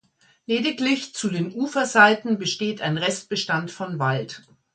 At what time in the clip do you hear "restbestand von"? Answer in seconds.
2.97-3.99